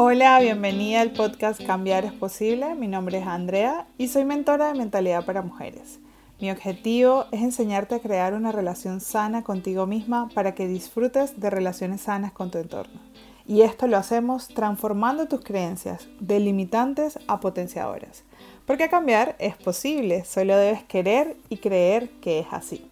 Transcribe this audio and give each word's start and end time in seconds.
Hola, 0.00 0.38
bienvenida 0.38 1.00
al 1.00 1.10
podcast 1.10 1.60
Cambiar 1.60 2.04
es 2.04 2.12
Posible. 2.12 2.76
Mi 2.76 2.86
nombre 2.86 3.18
es 3.18 3.26
Andrea 3.26 3.88
y 3.98 4.06
soy 4.06 4.24
mentora 4.24 4.68
de 4.68 4.78
mentalidad 4.78 5.24
para 5.24 5.42
mujeres. 5.42 5.98
Mi 6.40 6.52
objetivo 6.52 7.24
es 7.32 7.42
enseñarte 7.42 7.96
a 7.96 7.98
crear 7.98 8.34
una 8.34 8.52
relación 8.52 9.00
sana 9.00 9.42
contigo 9.42 9.88
misma 9.88 10.28
para 10.32 10.54
que 10.54 10.68
disfrutes 10.68 11.40
de 11.40 11.50
relaciones 11.50 12.02
sanas 12.02 12.30
con 12.30 12.52
tu 12.52 12.58
entorno. 12.58 13.00
Y 13.44 13.62
esto 13.62 13.88
lo 13.88 13.96
hacemos 13.96 14.46
transformando 14.46 15.26
tus 15.26 15.40
creencias 15.40 16.06
de 16.20 16.38
limitantes 16.38 17.18
a 17.26 17.40
potenciadoras. 17.40 18.22
Porque 18.68 18.88
cambiar 18.88 19.34
es 19.40 19.56
posible, 19.56 20.24
solo 20.24 20.56
debes 20.56 20.84
querer 20.84 21.36
y 21.48 21.56
creer 21.56 22.08
que 22.20 22.38
es 22.38 22.46
así. 22.52 22.88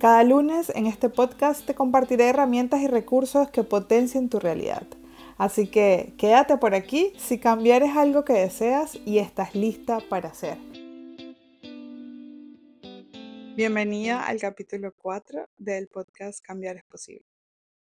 Cada 0.00 0.24
lunes 0.24 0.72
en 0.74 0.86
este 0.86 1.08
podcast 1.08 1.64
te 1.64 1.76
compartiré 1.76 2.30
herramientas 2.30 2.80
y 2.80 2.88
recursos 2.88 3.48
que 3.50 3.62
potencien 3.62 4.28
tu 4.28 4.40
realidad. 4.40 4.82
Así 5.42 5.66
que 5.66 6.14
quédate 6.18 6.56
por 6.56 6.72
aquí 6.72 7.12
si 7.18 7.40
cambiar 7.40 7.82
es 7.82 7.96
algo 7.96 8.24
que 8.24 8.32
deseas 8.32 8.94
y 9.04 9.18
estás 9.18 9.56
lista 9.56 9.98
para 10.08 10.28
hacer. 10.28 10.56
Bienvenida 13.56 14.24
al 14.24 14.38
capítulo 14.38 14.94
4 14.96 15.48
del 15.58 15.88
podcast 15.88 16.44
Cambiar 16.44 16.76
es 16.76 16.84
posible. 16.84 17.26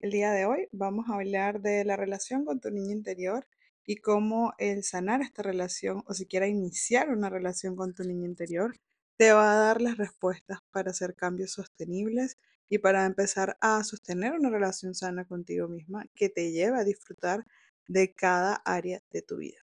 El 0.02 0.12
día 0.12 0.34
de 0.34 0.46
hoy 0.46 0.68
vamos 0.74 1.06
a 1.08 1.14
hablar 1.14 1.62
de 1.62 1.86
la 1.86 1.96
relación 1.96 2.44
con 2.44 2.60
tu 2.60 2.72
niño 2.72 2.92
interior 2.92 3.48
y 3.86 3.96
cómo 3.96 4.54
el 4.58 4.84
sanar 4.84 5.22
esta 5.22 5.42
relación 5.42 6.04
o 6.08 6.14
siquiera 6.14 6.48
iniciar 6.48 7.10
una 7.10 7.30
relación 7.30 7.78
con 7.78 7.94
tu 7.94 8.04
niño 8.04 8.26
interior 8.26 8.76
te 9.16 9.32
va 9.32 9.54
a 9.54 9.56
dar 9.56 9.82
las 9.82 9.96
respuestas 9.96 10.60
para 10.72 10.92
hacer 10.92 11.16
cambios 11.16 11.54
sostenibles 11.54 12.38
y 12.70 12.80
para 12.80 13.06
empezar 13.06 13.58
a 13.62 13.84
sostener 13.84 14.34
una 14.34 14.50
relación 14.50 14.96
sana 14.96 15.26
contigo 15.26 15.68
misma 15.68 16.06
que 16.16 16.30
te 16.30 16.52
lleve 16.52 16.80
a 16.80 16.84
disfrutar 16.84 17.46
de 17.88 18.14
cada 18.14 18.56
área 18.66 19.02
de 19.12 19.22
tu 19.22 19.38
vida. 19.38 19.60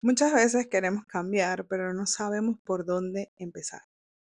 Muchas 0.00 0.32
veces 0.32 0.68
queremos 0.68 1.04
cambiar, 1.06 1.66
pero 1.66 1.92
no 1.92 2.06
sabemos 2.06 2.58
por 2.64 2.84
dónde 2.84 3.32
empezar, 3.36 3.82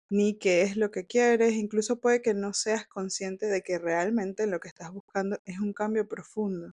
ni 0.08 0.38
qué 0.38 0.62
es 0.62 0.76
lo 0.76 0.90
que 0.90 1.06
quieres, 1.06 1.52
incluso 1.54 2.00
puede 2.00 2.22
que 2.22 2.34
no 2.34 2.54
seas 2.54 2.86
consciente 2.86 3.46
de 3.46 3.62
que 3.62 3.78
realmente 3.78 4.46
lo 4.46 4.60
que 4.60 4.68
estás 4.68 4.92
buscando 4.92 5.38
es 5.44 5.58
un 5.60 5.72
cambio 5.74 6.08
profundo, 6.08 6.74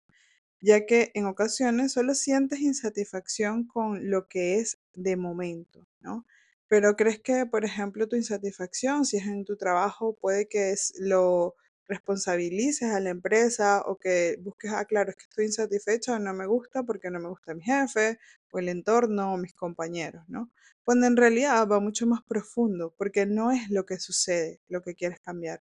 ya 0.62 0.86
que 0.86 1.12
en 1.14 1.26
ocasiones 1.26 1.92
solo 1.92 2.16
sientes 2.16 2.60
insatisfacción 2.60 3.68
con 3.68 4.10
lo 4.10 4.28
que 4.28 4.60
es 4.60 4.80
de 4.94 5.16
momento, 5.16 5.88
¿no? 6.00 6.26
Pero 6.72 6.96
crees 6.96 7.20
que, 7.20 7.46
por 7.46 7.66
ejemplo, 7.66 8.08
tu 8.08 8.16
insatisfacción, 8.16 9.04
si 9.04 9.18
es 9.18 9.26
en 9.26 9.44
tu 9.44 9.58
trabajo, 9.58 10.16
puede 10.22 10.48
que 10.48 10.74
lo 11.02 11.56
responsabilices 11.86 12.94
a 12.94 13.02
la 13.02 13.10
empresa 13.10 13.82
o 13.86 13.98
que 13.98 14.38
busques, 14.40 14.72
ah, 14.72 14.86
claro, 14.86 15.10
es 15.10 15.18
que 15.18 15.24
estoy 15.24 15.46
insatisfecho, 15.48 16.18
no 16.18 16.34
me 16.34 16.46
gusta 16.46 16.84
porque 16.84 17.12
no 17.12 17.20
me 17.20 17.28
gusta 17.28 17.54
mi 17.54 17.62
jefe 17.62 18.20
o 18.54 18.60
el 18.60 18.70
entorno 18.70 19.34
o 19.34 19.38
mis 19.38 19.54
compañeros, 19.54 20.24
¿no? 20.30 20.50
Cuando 20.86 21.08
en 21.08 21.18
realidad 21.18 21.68
va 21.68 21.82
mucho 21.82 22.08
más 22.08 22.22
profundo, 22.24 22.96
porque 22.98 23.26
no 23.26 23.52
es 23.52 23.70
lo 23.70 23.86
que 23.86 24.00
sucede 24.00 24.62
lo 24.70 24.82
que 24.82 24.96
quieres 24.96 25.20
cambiar. 25.20 25.62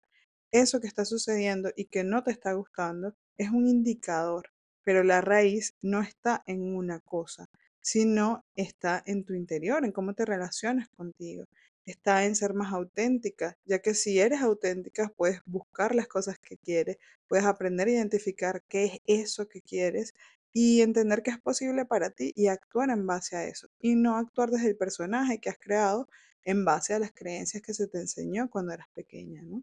Eso 0.52 0.80
que 0.80 0.88
está 0.88 1.04
sucediendo 1.04 1.70
y 1.76 1.88
que 1.88 2.06
no 2.06 2.24
te 2.24 2.32
está 2.32 2.54
gustando 2.54 3.14
es 3.38 3.50
un 3.50 3.68
indicador, 3.68 4.54
pero 4.86 5.04
la 5.04 5.20
raíz 5.20 5.76
no 5.82 6.02
está 6.02 6.44
en 6.46 6.62
una 6.62 7.02
cosa, 7.02 7.50
sino 7.84 8.46
está 8.56 9.04
en 9.06 9.26
tu 9.26 9.34
interior, 9.34 9.86
en 9.86 9.92
cómo 9.92 10.14
te 10.16 10.26
relacionas 10.26 10.88
contigo. 10.90 11.46
Está 11.86 12.26
en 12.26 12.36
ser 12.36 12.54
más 12.54 12.72
auténtica, 12.74 13.58
ya 13.66 13.80
que 13.80 13.94
si 13.94 14.20
eres 14.20 14.42
auténtica 14.42 15.12
puedes 15.18 15.42
buscar 15.46 15.94
las 15.94 16.08
cosas 16.08 16.40
que 16.40 16.58
quieres, 16.58 16.98
puedes 17.28 17.46
aprender 17.46 17.88
a 17.90 17.92
identificar 17.92 18.64
qué 18.70 18.86
es 18.86 19.00
eso 19.06 19.50
que 19.50 19.62
quieres 19.62 20.14
y 20.54 20.82
entender 20.82 21.24
que 21.24 21.32
es 21.32 21.40
posible 21.42 21.86
para 21.86 22.10
ti 22.12 22.32
y 22.36 22.48
actuar 22.48 22.90
en 22.90 23.06
base 23.06 23.36
a 23.36 23.46
eso 23.46 23.68
y 23.82 23.96
no 23.96 24.18
actuar 24.18 24.50
desde 24.50 24.70
el 24.70 24.78
personaje 24.78 25.40
que 25.40 25.50
has 25.50 25.60
creado 25.60 26.08
en 26.46 26.64
base 26.64 26.94
a 26.94 27.00
las 27.00 27.12
creencias 27.12 27.62
que 27.62 27.74
se 27.74 27.88
te 27.88 28.00
enseñó 28.00 28.50
cuando 28.50 28.74
eras 28.74 28.88
pequeña, 28.94 29.42
¿no? 29.42 29.62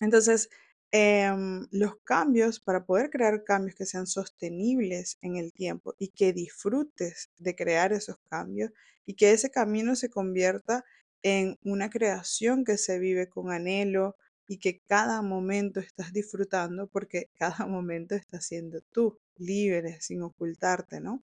Entonces, 0.00 0.50
em, 0.92 1.66
los 1.70 1.96
cambios, 2.04 2.60
para 2.60 2.84
poder 2.84 3.10
crear 3.10 3.44
cambios 3.44 3.76
que 3.76 3.86
sean 3.86 4.06
sostenibles 4.06 5.18
en 5.22 5.36
el 5.36 5.52
tiempo 5.52 5.94
y 5.98 6.08
que 6.08 6.32
disfrutes 6.32 7.30
de 7.38 7.54
crear 7.54 7.92
esos 7.92 8.18
cambios 8.30 8.72
y 9.06 9.14
que 9.14 9.32
ese 9.32 9.50
camino 9.50 9.96
se 9.96 10.10
convierta 10.10 10.84
en 11.22 11.58
una 11.62 11.90
creación 11.90 12.64
que 12.64 12.78
se 12.78 12.98
vive 12.98 13.28
con 13.28 13.50
anhelo 13.50 14.16
y 14.46 14.58
que 14.58 14.80
cada 14.86 15.20
momento 15.22 15.80
estás 15.80 16.12
disfrutando 16.12 16.86
porque 16.88 17.30
cada 17.38 17.66
momento 17.66 18.14
estás 18.14 18.46
siendo 18.46 18.80
tú, 18.92 19.18
libre, 19.36 20.00
sin 20.00 20.22
ocultarte, 20.22 21.00
¿no? 21.00 21.22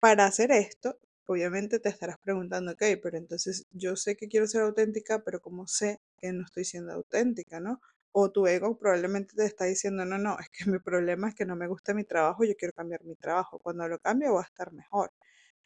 Para 0.00 0.26
hacer 0.26 0.50
esto, 0.50 0.98
obviamente 1.26 1.78
te 1.78 1.88
estarás 1.88 2.18
preguntando, 2.18 2.72
ok, 2.72 2.82
pero 3.02 3.18
entonces 3.18 3.66
yo 3.70 3.96
sé 3.96 4.16
que 4.16 4.28
quiero 4.28 4.46
ser 4.46 4.62
auténtica, 4.62 5.22
pero 5.24 5.40
¿cómo 5.40 5.66
sé 5.66 6.00
que 6.18 6.32
no 6.32 6.44
estoy 6.44 6.64
siendo 6.64 6.92
auténtica, 6.92 7.60
no? 7.60 7.80
O 8.12 8.30
tu 8.30 8.46
ego 8.46 8.78
probablemente 8.78 9.34
te 9.36 9.44
está 9.44 9.64
diciendo, 9.66 10.04
no, 10.04 10.18
no, 10.18 10.38
es 10.38 10.48
que 10.50 10.64
mi 10.70 10.78
problema 10.78 11.28
es 11.28 11.34
que 11.34 11.46
no 11.46 11.56
me 11.56 11.66
gusta 11.68 11.94
mi 11.94 12.04
trabajo, 12.04 12.44
yo 12.44 12.54
quiero 12.56 12.72
cambiar 12.74 13.04
mi 13.04 13.16
trabajo. 13.16 13.58
Cuando 13.60 13.86
lo 13.88 13.98
cambio 13.98 14.32
voy 14.32 14.42
a 14.42 14.46
estar 14.46 14.72
mejor. 14.72 15.12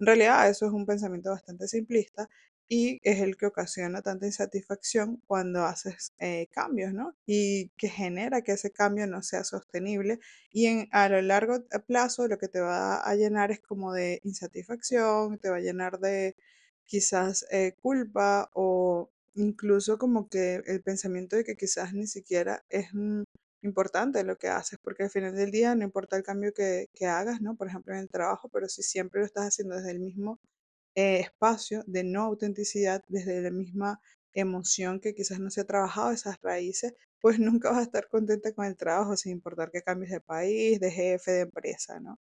En 0.01 0.07
realidad 0.07 0.49
eso 0.49 0.67
es 0.67 0.73
un 0.73 0.87
pensamiento 0.87 1.31
bastante 1.31 1.69
simplista 1.69 2.29
y 2.69 2.99
es 3.03 3.21
el 3.21 3.37
que 3.37 3.47
ocasiona 3.47 4.03
tanta 4.03 4.27
insatisfacción 4.27 5.23
cuando 5.27 5.65
haces 5.65 6.15
eh, 6.19 6.49
cambios, 6.51 6.93
¿no? 6.95 7.15
Y 7.27 7.71
que 7.77 7.89
genera 7.89 8.43
que 8.43 8.53
ese 8.53 8.73
cambio 8.73 9.07
no 9.07 9.23
sea 9.23 9.45
sostenible 9.45 10.19
y 10.51 10.89
a 10.93 11.09
lo 11.09 11.21
largo 11.23 11.65
plazo 11.87 12.27
lo 12.29 12.39
que 12.39 12.49
te 12.49 12.61
va 12.61 12.97
a 13.03 13.15
llenar 13.17 13.51
es 13.53 13.61
como 13.61 13.93
de 13.93 14.21
insatisfacción, 14.25 15.39
te 15.39 15.51
va 15.51 15.57
a 15.59 15.61
llenar 15.61 15.99
de 16.01 16.37
quizás 16.85 17.47
eh, 17.51 17.75
culpa 17.81 18.51
o 18.55 19.11
incluso 19.35 19.99
como 19.99 20.29
que 20.29 20.63
el 20.67 20.83
pensamiento 20.83 21.37
de 21.37 21.45
que 21.45 21.57
quizás 21.57 21.93
ni 21.95 22.07
siquiera 22.07 22.65
es 22.69 22.89
mm, 22.95 23.23
importante 23.63 24.25
lo 24.25 24.37
que 24.37 24.49
haces, 24.49 24.79
porque 24.83 25.05
al 25.05 25.11
final 25.11 25.35
del 25.35 25.51
día 25.51 25.75
no 25.75 25.85
importa 25.85 26.17
el 26.17 26.23
cambio 26.23 26.53
que, 26.55 26.89
que 26.95 27.07
hagas, 27.07 27.41
¿no? 27.41 27.57
Por 27.57 27.69
ejemplo, 27.69 27.95
en 27.95 28.01
el 28.01 28.09
trabajo, 28.11 28.49
pero 28.51 28.69
si 28.69 28.83
siempre 28.83 29.21
lo 29.21 29.27
estás 29.27 29.47
haciendo 29.47 29.77
desde 29.77 29.93
el 29.93 30.01
mismo 30.01 30.39
eh, 30.97 31.21
espacio 31.21 31.83
de 31.87 32.05
no 32.05 32.23
autenticidad 32.23 33.03
desde 33.09 33.43
la 33.43 33.51
misma 33.51 34.01
emoción 34.33 35.01
que 35.01 35.15
quizás 35.15 35.41
no 35.41 35.51
se 35.51 35.63
ha 35.63 35.65
trabajado 35.65 36.13
esas 36.13 36.41
raíces, 36.43 36.95
pues 37.21 37.39
nunca 37.41 37.71
vas 37.71 37.79
a 37.81 37.83
estar 37.83 38.09
contenta 38.09 38.53
con 38.53 38.67
el 38.67 38.77
trabajo 38.77 39.17
sin 39.17 39.33
importar 39.33 39.71
que 39.71 39.83
cambies 39.83 40.13
de 40.13 40.21
país, 40.21 40.81
de 40.81 40.91
jefe, 40.91 41.33
de 41.33 41.41
empresa, 41.43 42.01
¿no? 42.01 42.19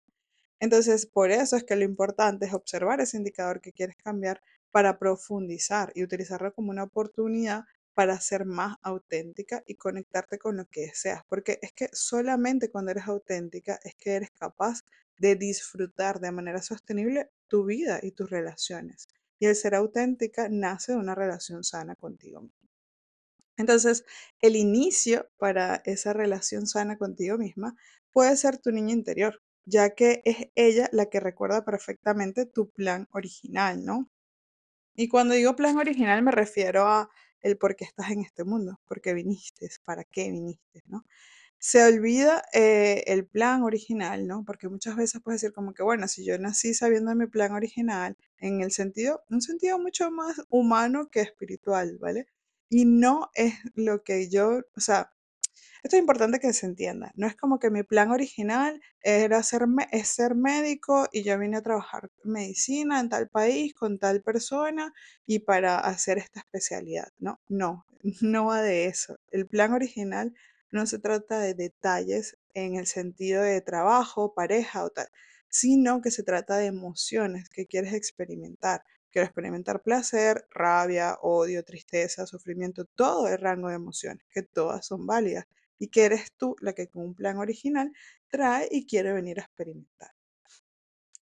Entonces, 0.62 1.08
por 1.08 1.32
eso 1.32 1.58
es 1.58 1.64
que 1.64 1.76
lo 1.76 1.84
importante 1.84 2.46
es 2.46 2.54
observar 2.54 3.02
ese 3.02 3.18
indicador 3.18 3.62
que 3.62 3.74
quieres 3.74 3.96
cambiar 3.98 4.42
para 4.72 4.98
profundizar 4.98 5.92
y 5.96 6.04
utilizarlo 6.04 6.54
como 6.54 6.72
una 6.72 6.84
oportunidad 6.84 7.66
para 7.94 8.20
ser 8.20 8.46
más 8.46 8.78
auténtica 8.82 9.64
y 9.68 9.76
conectarte 9.76 10.38
con 10.40 10.58
lo 10.58 10.66
que 10.66 10.82
deseas. 10.82 11.24
Porque 11.28 11.60
es 11.62 11.74
que 11.74 11.90
solamente 11.92 12.72
cuando 12.72 12.92
eres 12.92 13.08
auténtica 13.08 13.80
es 13.84 13.96
que 13.96 14.16
eres 14.16 14.32
capaz 14.32 14.82
de 15.18 15.36
disfrutar 15.36 16.20
de 16.20 16.32
manera 16.32 16.62
sostenible 16.62 17.30
tu 17.48 17.66
vida 17.66 18.00
y 18.02 18.12
tus 18.12 18.30
relaciones. 18.30 19.08
Y 19.40 19.48
el 19.48 19.56
ser 19.56 19.76
auténtica 19.76 20.48
nace 20.50 20.94
de 20.94 20.98
una 21.00 21.16
relación 21.16 21.64
sana 21.64 21.96
contigo 21.96 22.42
misma. 22.42 22.70
Entonces, 23.58 24.06
el 24.42 24.56
inicio 24.56 25.30
para 25.38 25.82
esa 25.86 26.14
relación 26.14 26.66
sana 26.66 26.98
contigo 26.98 27.38
misma 27.38 27.76
puede 28.12 28.36
ser 28.38 28.58
tu 28.58 28.72
niña 28.72 28.94
interior, 28.94 29.42
ya 29.66 29.92
que 29.92 30.22
es 30.26 30.48
ella 30.56 30.90
la 30.92 31.08
que 31.08 31.20
recuerda 31.20 31.64
perfectamente 31.64 32.46
tu 32.46 32.70
plan 32.72 33.08
original, 33.12 33.84
¿no? 33.86 34.10
Y 34.96 35.08
cuando 35.08 35.34
digo 35.36 35.56
plan 35.56 35.78
original 35.78 36.22
me 36.24 36.32
refiero 36.32 36.88
a 36.88 37.10
el 37.42 37.58
por 37.58 37.76
qué 37.76 37.86
estás 37.86 38.12
en 38.12 38.22
este 38.22 38.44
mundo, 38.44 38.80
por 38.88 39.02
qué 39.02 39.14
viniste, 39.14 39.70
para 39.86 40.04
qué 40.04 40.30
viniste, 40.32 40.84
¿no? 40.86 41.06
Se 41.60 41.84
olvida 41.84 42.44
eh, 42.54 43.04
el 43.08 43.28
plan 43.28 43.64
original, 43.64 44.28
¿no? 44.28 44.44
Porque 44.46 44.68
muchas 44.70 44.96
veces 44.96 45.22
puedes 45.24 45.42
decir 45.42 45.54
como 45.54 45.74
que, 45.74 45.84
bueno, 45.84 46.08
si 46.08 46.26
yo 46.26 46.38
nací 46.40 46.74
sabiendo 46.74 47.16
mi 47.16 47.28
plan 47.28 47.54
original, 47.54 48.18
en 48.40 48.62
el 48.62 48.72
sentido, 48.72 49.24
un 49.30 49.42
sentido 49.42 49.80
mucho 49.80 50.12
más 50.12 50.42
humano 50.50 51.10
que 51.12 51.22
espiritual, 51.22 51.98
¿vale? 52.00 52.28
Y 52.70 52.86
no 52.86 53.30
es 53.36 53.56
lo 53.76 54.04
que 54.04 54.30
yo, 54.30 54.62
o 54.76 54.82
sea, 54.82 55.14
esto 55.84 55.96
es 55.96 56.02
importante 56.02 56.40
que 56.40 56.54
se 56.54 56.68
entienda. 56.68 57.12
No 57.16 57.26
es 57.26 57.36
como 57.36 57.58
que 57.58 57.72
mi 57.72 57.82
plan 57.82 58.12
original 58.12 58.80
era 59.02 59.42
ser, 59.42 59.64
es 59.92 60.10
ser 60.10 60.36
médico 60.36 61.08
y 61.12 61.24
yo 61.24 61.40
vine 61.40 61.58
a 61.58 61.64
trabajar 61.64 62.12
medicina 62.24 63.00
en 63.00 63.10
tal 63.10 63.30
país 63.30 63.74
con 63.74 63.98
tal 63.98 64.22
persona 64.22 64.94
y 65.26 65.40
para 65.40 65.80
hacer 65.80 66.20
esta 66.20 66.40
especialidad. 66.40 67.08
No, 67.18 67.42
no, 67.50 67.88
no 68.22 68.46
va 68.46 68.62
de 68.62 68.86
eso. 68.86 69.18
El 69.32 69.48
plan 69.48 69.74
original 69.74 70.36
no 70.70 70.86
se 70.86 71.00
trata 71.00 71.40
de 71.40 71.56
detalles 71.56 72.38
en 72.54 72.76
el 72.76 72.86
sentido 72.86 73.42
de 73.42 73.60
trabajo, 73.62 74.36
pareja 74.36 74.84
o 74.84 74.92
tal, 74.92 75.08
sino 75.50 76.02
que 76.02 76.12
se 76.12 76.22
trata 76.22 76.58
de 76.58 76.68
emociones 76.68 77.50
que 77.50 77.66
quieres 77.66 77.94
experimentar. 77.94 78.84
Quiero 79.10 79.26
experimentar 79.26 79.82
placer, 79.82 80.46
rabia, 80.52 81.18
odio, 81.22 81.64
tristeza, 81.64 82.28
sufrimiento, 82.28 82.86
todo 82.86 83.28
el 83.28 83.40
rango 83.40 83.70
de 83.70 83.76
emociones, 83.76 84.24
que 84.32 84.44
todas 84.44 84.86
son 84.86 85.08
válidas 85.08 85.48
y 85.82 85.88
que 85.88 86.06
eres 86.06 86.32
tú 86.38 86.56
la 86.62 86.74
que 86.74 86.88
con 86.88 87.02
un 87.02 87.16
plan 87.16 87.40
original 87.40 87.92
trae 88.30 88.70
y 88.70 88.86
quiere 88.86 89.14
venir 89.14 89.40
a 89.40 89.44
experimentar. 89.44 90.12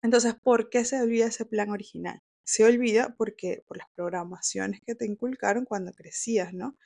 Entonces, 0.01 0.33
¿por 0.35 0.69
qué 0.69 0.85
se 0.85 1.01
olvida 1.01 1.25
ese 1.25 1.43
plan 1.43 1.71
original? 1.71 2.21
Se 2.45 2.63
olvida 2.63 3.13
porque 3.17 3.65
por 3.67 3.75
las 3.75 3.87
programaciones 3.95 4.79
que 4.85 4.95
te 4.95 5.05
inculcaron 5.05 5.65
cuando 5.65 5.91
crecías, 5.91 6.53
¿no? 6.53 6.77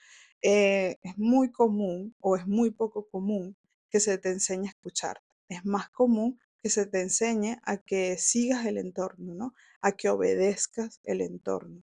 Eh, 0.42 0.98
es 1.04 1.16
muy 1.20 1.52
común 1.52 2.16
o 2.20 2.36
es 2.38 2.48
muy 2.48 2.72
poco 2.72 3.08
común 3.08 3.56
que 3.92 4.00
se 4.00 4.18
te 4.18 4.30
enseñe 4.30 4.66
a 4.66 4.70
escuchar. 4.70 5.22
Es 5.48 5.64
más 5.64 5.92
común 5.92 6.40
que 6.64 6.72
se 6.72 6.88
te 6.88 7.02
enseñe 7.02 7.58
a 7.66 7.78
que 7.78 8.18
sigas 8.18 8.66
el 8.66 8.80
entorno, 8.80 9.36
¿no? 9.36 9.54
A 9.82 9.92
que 9.92 10.10
obedezcas 10.10 11.02
el 11.04 11.22
entorno. 11.22 11.84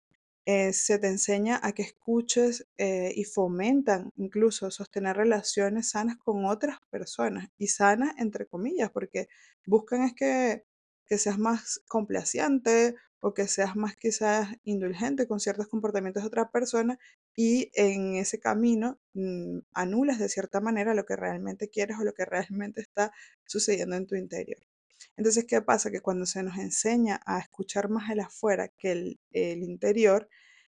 Eh, 0.50 0.72
se 0.72 0.98
te 0.98 1.08
enseña 1.08 1.60
a 1.62 1.72
que 1.72 1.82
escuches 1.82 2.66
eh, 2.78 3.12
y 3.14 3.24
fomentan 3.24 4.12
incluso 4.16 4.70
sostener 4.70 5.14
relaciones 5.14 5.90
sanas 5.90 6.16
con 6.16 6.46
otras 6.46 6.78
personas 6.88 7.50
y 7.58 7.66
sanas 7.66 8.14
entre 8.18 8.46
comillas, 8.46 8.90
porque 8.90 9.28
buscan 9.66 10.04
es 10.04 10.14
que, 10.14 10.64
que 11.06 11.18
seas 11.18 11.38
más 11.38 11.82
complaciente 11.86 12.94
o 13.20 13.34
que 13.34 13.46
seas 13.46 13.76
más 13.76 13.94
quizás 13.96 14.48
indulgente 14.64 15.26
con 15.28 15.38
ciertos 15.38 15.68
comportamientos 15.68 16.22
de 16.22 16.28
otra 16.28 16.50
persona 16.50 16.98
y 17.36 17.70
en 17.74 18.16
ese 18.16 18.40
camino 18.40 18.98
mm, 19.12 19.58
anulas 19.74 20.18
de 20.18 20.30
cierta 20.30 20.60
manera 20.62 20.94
lo 20.94 21.04
que 21.04 21.16
realmente 21.16 21.68
quieres 21.68 21.98
o 22.00 22.04
lo 22.04 22.14
que 22.14 22.24
realmente 22.24 22.80
está 22.80 23.12
sucediendo 23.44 23.96
en 23.96 24.06
tu 24.06 24.14
interior. 24.16 24.67
Entonces, 25.18 25.44
¿qué 25.46 25.60
pasa? 25.60 25.90
Que 25.90 26.00
cuando 26.00 26.24
se 26.26 26.42
nos 26.42 26.56
enseña 26.58 27.20
a 27.26 27.40
escuchar 27.40 27.90
más 27.90 28.10
el 28.10 28.20
afuera 28.20 28.68
que 28.68 28.92
el, 28.92 29.20
el 29.32 29.62
interior, 29.62 30.28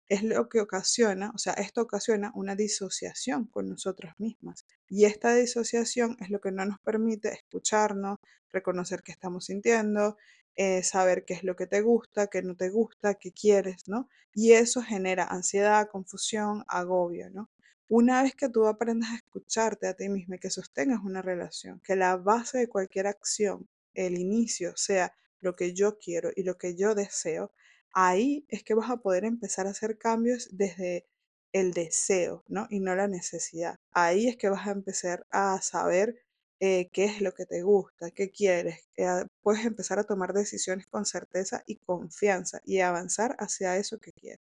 es 0.08 0.22
lo 0.22 0.48
que 0.48 0.60
ocasiona, 0.60 1.30
o 1.34 1.38
sea, 1.38 1.52
esto 1.52 1.82
ocasiona 1.82 2.32
una 2.34 2.56
disociación 2.56 3.46
con 3.46 3.68
nosotros 3.68 4.14
mismas. 4.18 4.64
Y 4.88 5.04
esta 5.04 5.34
disociación 5.34 6.16
es 6.20 6.30
lo 6.30 6.40
que 6.40 6.50
no 6.50 6.64
nos 6.64 6.80
permite 6.80 7.28
escucharnos, 7.28 8.18
reconocer 8.50 9.02
qué 9.02 9.12
estamos 9.12 9.46
sintiendo, 9.46 10.16
eh, 10.56 10.82
saber 10.82 11.24
qué 11.24 11.34
es 11.34 11.44
lo 11.44 11.54
que 11.54 11.66
te 11.66 11.82
gusta, 11.82 12.28
qué 12.28 12.42
no 12.42 12.56
te 12.56 12.70
gusta, 12.70 13.14
qué 13.14 13.32
quieres, 13.32 13.86
¿no? 13.86 14.08
Y 14.32 14.52
eso 14.52 14.82
genera 14.82 15.24
ansiedad, 15.24 15.88
confusión, 15.90 16.64
agobio, 16.68 17.30
¿no? 17.30 17.50
Una 17.88 18.22
vez 18.22 18.34
que 18.34 18.48
tú 18.48 18.66
aprendas 18.66 19.10
a 19.10 19.16
escucharte 19.16 19.86
a 19.88 19.94
ti 19.94 20.08
misma 20.08 20.36
y 20.36 20.38
que 20.40 20.50
sostengas 20.50 21.00
una 21.04 21.22
relación, 21.22 21.80
que 21.80 21.96
la 21.96 22.16
base 22.16 22.58
de 22.58 22.68
cualquier 22.68 23.06
acción, 23.06 23.68
el 24.06 24.18
inicio, 24.18 24.76
sea 24.76 25.12
lo 25.40 25.54
que 25.56 25.74
yo 25.74 25.98
quiero 25.98 26.30
y 26.34 26.42
lo 26.42 26.58
que 26.58 26.76
yo 26.76 26.94
deseo, 26.94 27.52
ahí 27.92 28.44
es 28.48 28.62
que 28.62 28.74
vas 28.74 28.90
a 28.90 28.98
poder 28.98 29.24
empezar 29.24 29.66
a 29.66 29.70
hacer 29.70 29.98
cambios 29.98 30.48
desde 30.52 31.06
el 31.52 31.72
deseo, 31.72 32.44
¿no? 32.48 32.66
Y 32.70 32.80
no 32.80 32.94
la 32.94 33.08
necesidad. 33.08 33.76
Ahí 33.92 34.28
es 34.28 34.36
que 34.36 34.48
vas 34.48 34.66
a 34.66 34.72
empezar 34.72 35.26
a 35.30 35.60
saber 35.62 36.22
eh, 36.60 36.90
qué 36.92 37.04
es 37.06 37.20
lo 37.20 37.32
que 37.32 37.46
te 37.46 37.62
gusta, 37.62 38.10
qué 38.10 38.30
quieres. 38.30 38.88
Eh, 38.96 39.24
puedes 39.42 39.64
empezar 39.64 39.98
a 39.98 40.04
tomar 40.04 40.32
decisiones 40.32 40.86
con 40.86 41.04
certeza 41.06 41.62
y 41.66 41.76
confianza 41.76 42.60
y 42.64 42.80
avanzar 42.80 43.36
hacia 43.38 43.76
eso 43.76 43.98
que 43.98 44.12
quieres. 44.12 44.40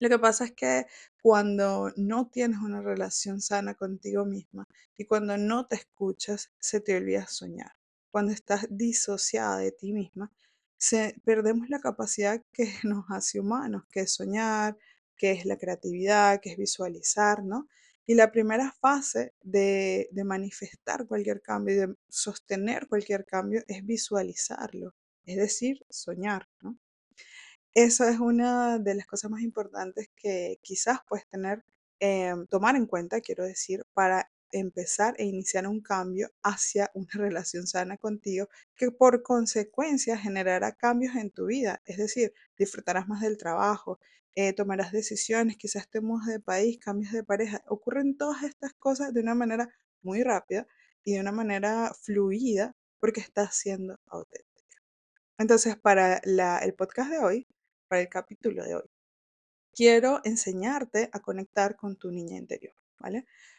Lo 0.00 0.08
que 0.08 0.18
pasa 0.18 0.46
es 0.46 0.52
que 0.52 0.86
cuando 1.22 1.92
no 1.96 2.28
tienes 2.28 2.58
una 2.60 2.80
relación 2.80 3.40
sana 3.40 3.74
contigo 3.74 4.24
misma 4.24 4.66
y 4.96 5.04
cuando 5.04 5.36
no 5.36 5.66
te 5.66 5.76
escuchas, 5.76 6.50
se 6.58 6.80
te 6.80 6.96
olvida 6.96 7.26
soñar. 7.26 7.72
Cuando 8.10 8.32
estás 8.32 8.66
disociada 8.70 9.58
de 9.58 9.72
ti 9.72 9.92
misma, 9.92 10.32
se, 10.76 11.14
perdemos 11.24 11.68
la 11.68 11.80
capacidad 11.80 12.42
que 12.52 12.64
nos 12.84 13.04
hace 13.10 13.40
humanos, 13.40 13.84
que 13.90 14.00
es 14.00 14.14
soñar, 14.14 14.76
que 15.16 15.32
es 15.32 15.44
la 15.44 15.58
creatividad, 15.58 16.40
que 16.40 16.52
es 16.52 16.56
visualizar, 16.56 17.44
¿no? 17.44 17.68
Y 18.06 18.14
la 18.14 18.32
primera 18.32 18.72
fase 18.80 19.34
de, 19.42 20.08
de 20.10 20.24
manifestar 20.24 21.06
cualquier 21.06 21.42
cambio 21.42 21.74
y 21.74 21.78
de 21.78 21.94
sostener 22.08 22.88
cualquier 22.88 23.24
cambio 23.24 23.62
es 23.68 23.84
visualizarlo, 23.84 24.94
es 25.26 25.36
decir, 25.36 25.84
soñar, 25.90 26.48
¿no? 26.62 26.78
Eso 27.74 28.04
es 28.08 28.18
una 28.18 28.78
de 28.78 28.94
las 28.94 29.06
cosas 29.06 29.30
más 29.30 29.42
importantes 29.42 30.10
que 30.16 30.58
quizás 30.62 30.98
puedes 31.08 31.26
tener, 31.28 31.64
em, 32.00 32.46
tomar 32.48 32.74
en 32.74 32.86
cuenta, 32.86 33.20
quiero 33.20 33.44
decir, 33.44 33.84
para 33.94 34.28
empezar 34.52 35.14
e 35.18 35.24
iniciar 35.24 35.66
un 35.66 35.80
cambio 35.80 36.30
hacia 36.42 36.90
una 36.94 37.10
relación 37.14 37.66
sana 37.66 37.96
contigo 37.96 38.48
que 38.76 38.90
por 38.90 39.22
consecuencia 39.22 40.16
generará 40.16 40.72
cambios 40.72 41.16
en 41.16 41.30
tu 41.30 41.46
vida. 41.46 41.82
Es 41.84 41.96
decir, 41.98 42.32
disfrutarás 42.58 43.08
más 43.08 43.20
del 43.20 43.36
trabajo, 43.36 43.98
eh, 44.34 44.52
tomarás 44.52 44.92
decisiones, 44.92 45.56
quizás 45.56 45.88
te 45.88 46.00
de 46.00 46.40
país, 46.40 46.78
cambios 46.78 47.12
de 47.12 47.24
pareja. 47.24 47.62
Ocurren 47.66 48.16
todas 48.16 48.42
estas 48.42 48.72
cosas 48.74 49.12
de 49.12 49.20
una 49.20 49.34
manera 49.34 49.68
muy 50.02 50.22
rápida 50.22 50.66
y 51.04 51.14
de 51.14 51.20
una 51.20 51.32
manera 51.32 51.92
fluida 52.00 52.76
porque 53.00 53.20
estás 53.20 53.54
siendo 53.56 53.98
auténtica. 54.06 54.50
Entonces, 55.38 55.76
para 55.76 56.18
el 56.18 56.74
podcast 56.74 57.10
de 57.10 57.18
hoy, 57.18 57.46
para 57.88 58.02
el 58.02 58.08
capítulo 58.08 58.62
de 58.64 58.76
hoy, 58.76 58.90
quiero 59.72 60.20
enseñarte 60.24 61.08
a 61.12 61.20
conectar 61.20 61.76
con 61.76 61.96
tu 61.96 62.10
niña 62.10 62.36
interior, 62.36 62.74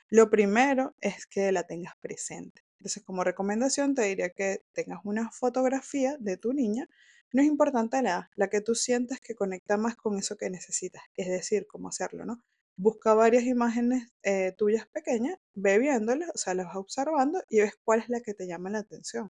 Lo 0.09 0.29
primero 0.29 0.95
es 1.01 1.25
que 1.25 1.51
la 1.51 1.63
tengas 1.63 1.93
presente. 2.01 2.63
Entonces, 2.79 3.03
como 3.03 3.23
recomendación, 3.23 3.95
te 3.95 4.03
diría 4.03 4.29
que 4.31 4.63
tengas 4.73 4.99
una 5.03 5.31
fotografía 5.31 6.17
de 6.19 6.37
tu 6.37 6.53
niña. 6.53 6.87
No 7.31 7.41
es 7.41 7.47
importante 7.47 8.01
la 8.01 8.29
la 8.35 8.49
que 8.49 8.61
tú 8.61 8.75
sientas 8.75 9.19
que 9.21 9.35
conecta 9.35 9.77
más 9.77 9.95
con 9.95 10.17
eso 10.17 10.35
que 10.37 10.49
necesitas. 10.49 11.03
Es 11.15 11.27
decir, 11.29 11.65
cómo 11.67 11.89
hacerlo, 11.89 12.25
¿no? 12.25 12.43
Busca 12.75 13.13
varias 13.13 13.43
imágenes 13.43 14.09
eh, 14.23 14.53
tuyas 14.57 14.87
pequeñas, 14.87 15.37
ve 15.53 15.77
viéndolas, 15.79 16.29
o 16.33 16.37
sea, 16.37 16.53
las 16.55 16.67
vas 16.67 16.77
observando 16.77 17.41
y 17.49 17.59
ves 17.61 17.73
cuál 17.83 17.99
es 18.01 18.09
la 18.09 18.21
que 18.21 18.33
te 18.33 18.47
llama 18.47 18.69
la 18.69 18.79
atención. 18.79 19.31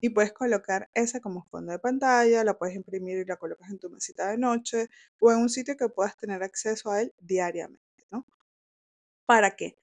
Y 0.00 0.10
puedes 0.10 0.32
colocar 0.32 0.88
esa 0.94 1.20
como 1.20 1.44
fondo 1.44 1.72
de 1.72 1.78
pantalla, 1.78 2.44
la 2.44 2.58
puedes 2.58 2.76
imprimir 2.76 3.18
y 3.18 3.24
la 3.26 3.36
colocas 3.36 3.70
en 3.70 3.78
tu 3.78 3.90
mesita 3.90 4.30
de 4.30 4.38
noche 4.38 4.88
o 5.20 5.32
en 5.32 5.38
un 5.38 5.48
sitio 5.50 5.76
que 5.76 5.88
puedas 5.88 6.16
tener 6.16 6.42
acceso 6.42 6.90
a 6.90 7.02
él 7.02 7.14
diariamente. 7.20 7.85
¿Para 9.26 9.56
qué? 9.56 9.76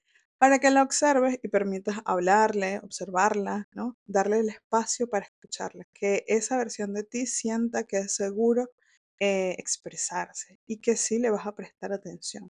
para 0.44 0.58
que 0.58 0.70
la 0.70 0.82
observes 0.82 1.38
y 1.42 1.48
permitas 1.48 1.96
hablarle, 2.04 2.78
observarla, 2.80 3.66
¿no? 3.72 3.96
Darle 4.04 4.40
el 4.40 4.50
espacio 4.50 5.08
para 5.08 5.24
escucharla, 5.24 5.86
que 5.94 6.22
esa 6.26 6.58
versión 6.58 6.92
de 6.92 7.02
ti 7.02 7.26
sienta 7.26 7.84
que 7.84 7.98
es 7.98 8.14
seguro 8.14 8.70
eh, 9.20 9.54
expresarse 9.58 10.60
y 10.66 10.78
que 10.82 10.96
sí 10.96 11.18
le 11.18 11.30
vas 11.30 11.46
a 11.46 11.54
prestar 11.54 11.94
atención. 11.94 12.50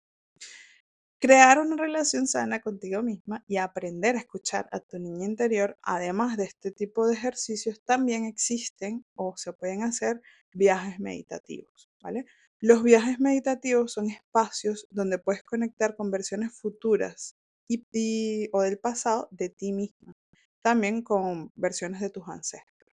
Crear 1.19 1.59
una 1.59 1.75
relación 1.77 2.25
sana 2.25 2.61
contigo 2.61 3.01
misma 3.03 3.43
y 3.47 3.57
aprender 3.57 4.15
a 4.15 4.19
escuchar 4.19 4.67
a 4.71 4.79
tu 4.79 4.97
niña 4.97 5.25
interior, 5.25 5.77
además 5.83 6.35
de 6.35 6.45
este 6.45 6.71
tipo 6.71 7.07
de 7.07 7.13
ejercicios, 7.13 7.81
también 7.85 8.25
existen 8.25 9.05
o 9.13 9.37
se 9.37 9.53
pueden 9.53 9.83
hacer 9.83 10.19
viajes 10.51 10.99
meditativos, 10.99 11.91
¿vale? 12.01 12.25
Los 12.65 12.81
viajes 12.81 13.19
meditativos 13.19 13.91
son 13.91 14.09
espacios 14.09 14.87
donde 14.89 15.17
puedes 15.17 15.43
conectar 15.43 15.97
con 15.97 16.11
versiones 16.11 16.57
futuras 16.57 17.35
y, 17.67 18.47
o 18.53 18.61
del 18.61 18.79
pasado 18.79 19.27
de 19.31 19.49
ti 19.49 19.73
misma, 19.73 20.15
también 20.61 21.01
con 21.01 21.51
versiones 21.55 21.99
de 21.99 22.09
tus 22.09 22.25
ancestros. 22.29 22.89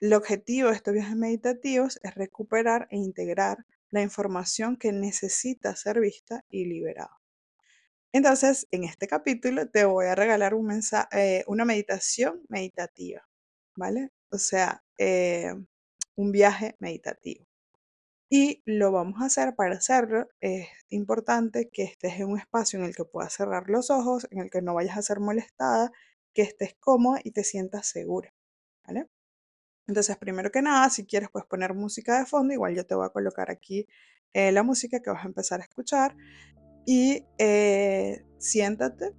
El 0.00 0.12
objetivo 0.12 0.70
de 0.70 0.74
estos 0.74 0.92
viajes 0.92 1.14
meditativos 1.14 2.00
es 2.02 2.16
recuperar 2.16 2.88
e 2.90 2.96
integrar 2.96 3.64
la 3.92 4.02
información 4.02 4.76
que 4.76 4.90
necesita 4.90 5.76
ser 5.76 6.00
vista 6.00 6.44
y 6.50 6.64
liberada. 6.64 7.16
Entonces, 8.12 8.66
en 8.72 8.82
este 8.82 9.06
capítulo 9.06 9.70
te 9.70 9.84
voy 9.84 10.06
a 10.06 10.16
regalar 10.16 10.52
eh, 11.12 11.44
una 11.46 11.64
meditación 11.64 12.42
meditativa, 12.48 13.24
¿vale? 13.76 14.10
O 14.32 14.38
sea, 14.38 14.82
eh, 14.98 15.54
un 16.16 16.32
viaje 16.32 16.74
meditativo. 16.80 17.49
Y 18.32 18.62
lo 18.64 18.92
vamos 18.92 19.20
a 19.20 19.26
hacer, 19.26 19.56
para 19.56 19.74
hacerlo 19.74 20.28
es 20.40 20.68
importante 20.88 21.68
que 21.68 21.82
estés 21.82 22.20
en 22.20 22.28
un 22.28 22.38
espacio 22.38 22.78
en 22.78 22.84
el 22.84 22.94
que 22.94 23.04
puedas 23.04 23.32
cerrar 23.32 23.68
los 23.68 23.90
ojos, 23.90 24.28
en 24.30 24.38
el 24.38 24.50
que 24.50 24.62
no 24.62 24.72
vayas 24.72 24.96
a 24.96 25.02
ser 25.02 25.18
molestada, 25.18 25.90
que 26.32 26.42
estés 26.42 26.76
cómoda 26.78 27.18
y 27.24 27.32
te 27.32 27.42
sientas 27.42 27.88
segura, 27.88 28.32
¿vale? 28.86 29.08
Entonces, 29.88 30.16
primero 30.16 30.52
que 30.52 30.62
nada, 30.62 30.88
si 30.90 31.04
quieres, 31.06 31.28
puedes 31.28 31.48
poner 31.48 31.74
música 31.74 32.20
de 32.20 32.26
fondo, 32.26 32.54
igual 32.54 32.76
yo 32.76 32.86
te 32.86 32.94
voy 32.94 33.06
a 33.06 33.10
colocar 33.10 33.50
aquí 33.50 33.88
eh, 34.32 34.52
la 34.52 34.62
música 34.62 35.00
que 35.00 35.10
vas 35.10 35.24
a 35.24 35.28
empezar 35.28 35.60
a 35.60 35.64
escuchar 35.64 36.16
y 36.86 37.26
eh, 37.38 38.24
siéntate 38.38 39.12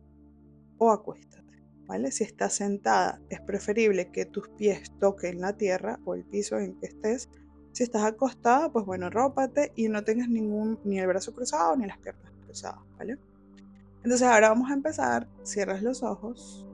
o 0.78 0.90
acuéstate, 0.90 1.62
¿vale? 1.86 2.12
Si 2.12 2.24
estás 2.24 2.54
sentada, 2.54 3.22
es 3.30 3.42
preferible 3.42 4.10
que 4.10 4.26
tus 4.26 4.48
pies 4.58 4.98
toquen 5.00 5.42
la 5.42 5.58
tierra 5.58 6.00
o 6.06 6.16
el 6.16 6.24
piso 6.24 6.58
en 6.60 6.80
que 6.80 6.88
estés 6.88 7.30
si 7.72 7.84
estás 7.84 8.04
acostada, 8.04 8.72
pues 8.72 8.86
bueno, 8.86 9.10
rópate 9.10 9.72
y 9.76 9.88
no 9.88 10.04
tengas 10.04 10.30
ningún, 10.30 10.80
ni 10.84 11.00
el 11.00 11.08
brazo 11.08 11.34
cruzado 11.34 11.76
ni 11.76 11.88
las 11.88 11.98
piernas 12.00 12.32
cruzadas, 12.46 12.80
¿vale? 12.98 13.18
Entonces 14.04 14.28
ahora 14.28 14.50
vamos 14.50 14.70
a 14.72 14.74
empezar, 14.74 15.28
cierras 15.44 15.82
los 15.82 16.04
ojos. 16.04 16.68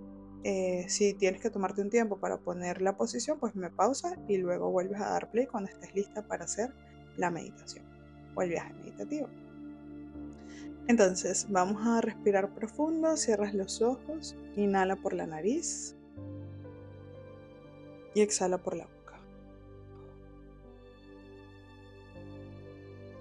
Eh, 0.44 0.86
si 0.88 1.14
tienes 1.14 1.42
que 1.42 1.50
tomarte 1.50 1.82
un 1.82 1.90
tiempo 1.90 2.18
para 2.18 2.38
poner 2.38 2.82
la 2.82 2.96
posición, 2.96 3.38
pues 3.40 3.56
me 3.56 3.70
pausa 3.70 4.18
y 4.28 4.38
luego 4.38 4.72
vuelves 4.72 5.02
a 5.02 5.10
dar 5.10 5.30
play 5.30 5.46
cuando 5.46 5.70
estés 5.70 5.94
lista 5.94 6.26
para 6.26 6.46
hacer 6.46 6.74
la 7.18 7.30
meditación 7.30 7.86
o 8.36 8.42
el 8.42 8.50
viaje 8.50 8.74
meditativo. 8.74 9.28
Entonces, 10.88 11.48
vamos 11.50 11.86
a 11.86 12.00
respirar 12.00 12.54
profundo, 12.54 13.18
cierras 13.18 13.54
los 13.54 13.82
ojos, 13.82 14.38
inhala 14.56 14.96
por 14.96 15.12
la 15.12 15.28
nariz 15.28 15.96
y 18.16 18.22
exhala 18.22 18.58
por 18.58 18.78
la 18.78 18.86
boca. 18.86 18.97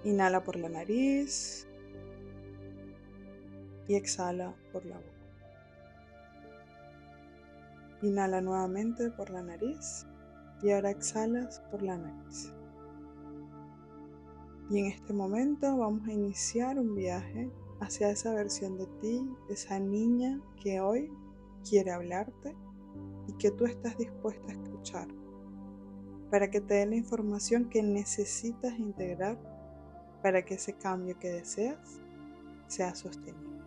Inhala 0.07 0.41
por 0.41 0.55
la 0.55 0.69
nariz 0.69 1.67
y 3.89 3.95
exhala 3.95 4.55
por 4.71 4.85
la 4.85 4.95
boca. 4.95 5.11
Inhala 8.03 8.39
nuevamente 8.39 9.11
por 9.11 9.29
la 9.29 9.43
nariz 9.43 10.05
y 10.63 10.71
ahora 10.71 10.91
exhalas 10.91 11.59
por 11.69 11.81
la 11.81 11.97
nariz. 11.97 12.53
Y 14.69 14.79
en 14.79 14.85
este 14.85 15.11
momento 15.11 15.75
vamos 15.75 16.07
a 16.07 16.13
iniciar 16.13 16.79
un 16.79 16.95
viaje 16.95 17.51
hacia 17.81 18.09
esa 18.09 18.33
versión 18.33 18.77
de 18.77 18.87
ti, 19.01 19.29
esa 19.49 19.77
niña 19.77 20.39
que 20.63 20.79
hoy 20.79 21.11
quiere 21.69 21.91
hablarte 21.91 22.55
y 23.27 23.33
que 23.33 23.51
tú 23.51 23.65
estás 23.65 23.97
dispuesta 23.97 24.53
a 24.53 24.55
escuchar 24.55 25.09
para 26.31 26.49
que 26.49 26.61
te 26.61 26.75
dé 26.75 26.85
la 26.85 26.95
información 26.95 27.67
que 27.67 27.83
necesitas 27.83 28.79
integrar 28.79 29.56
para 30.21 30.43
que 30.43 30.55
ese 30.55 30.73
cambio 30.73 31.17
que 31.19 31.29
deseas 31.29 31.99
sea 32.67 32.95
sostenible, 32.95 33.61